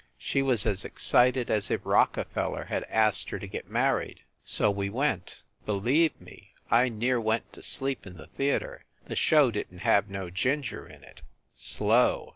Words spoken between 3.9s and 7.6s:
ried. So we went. Believe me, I near went